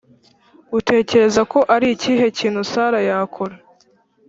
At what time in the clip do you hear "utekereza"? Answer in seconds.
0.77-1.41